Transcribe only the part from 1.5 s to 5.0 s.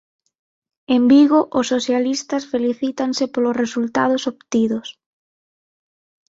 os socialistas felicítanse polos resultados obtidos.